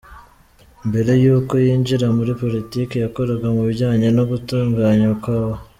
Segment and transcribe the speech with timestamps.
[0.89, 5.57] Mbere y’uko yinjira muri Politiki, yakoraga mu bijyanye no gutunganya ikawa.